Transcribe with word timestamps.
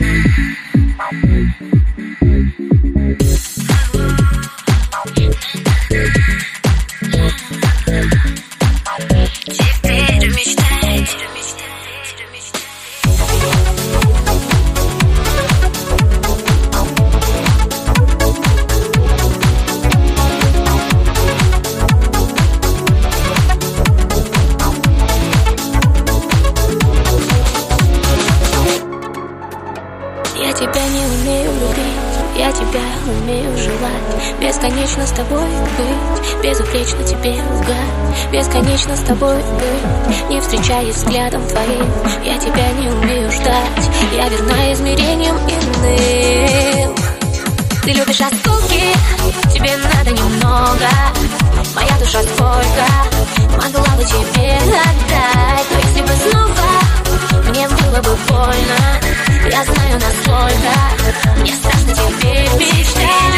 Yeah. 0.00 0.29
Умею 32.78 33.56
желать. 33.56 34.38
Бесконечно 34.40 35.06
с 35.06 35.10
тобой 35.10 35.48
быть 35.76 36.44
Безупречно 36.44 37.02
тебе 37.04 37.32
лгать. 37.32 38.30
Бесконечно 38.32 38.96
с 38.96 39.00
тобой 39.00 39.36
быть 39.36 40.30
Не 40.30 40.40
встречаясь 40.40 40.96
взглядом 40.96 41.46
твоим. 41.46 41.90
Я 42.24 42.38
тебя 42.38 42.70
не 42.72 42.88
умею 42.88 43.30
ждать. 43.30 43.90
Я 44.14 44.28
верна 44.28 44.72
измерением 44.72 45.36
иным. 45.36 46.94
Ты 47.82 47.92
любишь 47.92 48.20
осколки 48.20 48.82
Тебе 49.52 49.76
надо 49.76 50.10
немного. 50.10 50.88
Моя 51.74 51.98
душа 51.98 52.22
сколько 52.22 52.86
Могла 53.56 53.96
бы 53.96 54.04
тебе 54.04 54.56
отдать? 54.56 55.66
Но 55.70 55.78
если 55.78 56.02
бы 56.02 56.12
снова 56.30 57.48
Мне 57.48 57.68
было 57.68 58.02
бы 58.02 58.16
больно 58.28 58.78
Я 59.50 59.64
знаю 59.64 60.00
насколько 60.00 61.40
Мне 61.40 61.54
страшно 61.54 61.79
тебе 62.54 62.66
мечтать 62.78 63.29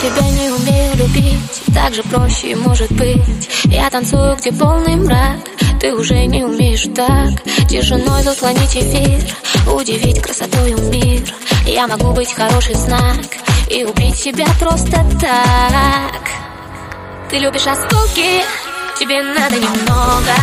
тебя 0.00 0.30
не 0.30 0.50
умею 0.50 0.96
любить, 0.96 1.62
так 1.74 1.94
же 1.94 2.02
проще 2.04 2.56
может 2.56 2.90
быть. 2.92 3.50
Я 3.64 3.90
танцую, 3.90 4.34
где 4.36 4.50
полный 4.50 4.96
мрак, 4.96 5.40
ты 5.78 5.94
уже 5.94 6.24
не 6.24 6.42
умеешь 6.42 6.86
так. 6.94 7.42
Тишиной 7.68 8.22
заслонить 8.22 8.76
эфир, 8.76 9.20
удивить 9.70 10.22
красотою 10.22 10.78
мир. 10.90 11.22
Я 11.66 11.86
могу 11.86 12.12
быть 12.12 12.32
хороший 12.32 12.74
знак. 12.74 13.26
И 13.68 13.84
убить 13.84 14.16
себя 14.16 14.46
просто 14.58 15.04
так. 15.20 16.28
Ты 17.30 17.38
любишь 17.38 17.66
осколки, 17.66 18.42
тебе 18.98 19.22
надо 19.22 19.54
немного. 19.56 20.34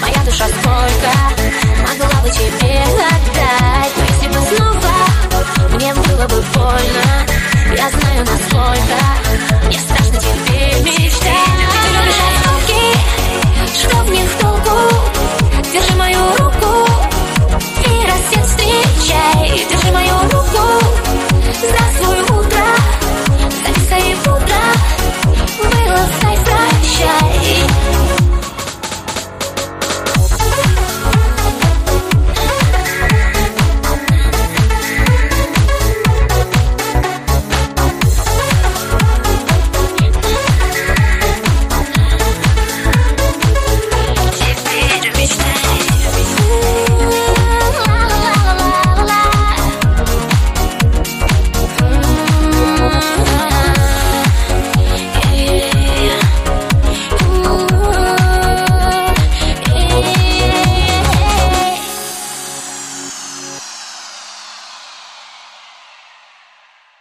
Моя 0.00 0.24
душа 0.24 0.46
сколько 0.48 1.39
на 8.20 8.36
свой 8.36 8.78
брак 8.88 9.72
Я 9.72 9.78
страшно 9.80 10.20
тебя 10.20 10.39